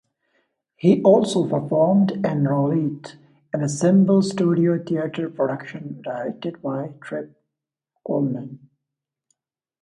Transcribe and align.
He 0.77 1.03
also 1.03 1.47
performed 1.47 2.25
in 2.25 2.45
"Roulette", 2.47 3.17
an 3.53 3.61
Ensemble 3.61 4.23
Studio 4.23 4.83
Theater 4.83 5.29
production 5.29 6.01
directed 6.01 6.59
by 6.63 6.93
Trip 7.03 7.39
Cullman. 8.07 8.57